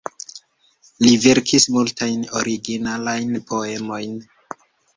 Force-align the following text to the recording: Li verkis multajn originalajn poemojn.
Li 1.03 1.11
verkis 1.25 1.67
multajn 1.75 2.25
originalajn 2.41 3.39
poemojn. 3.53 4.21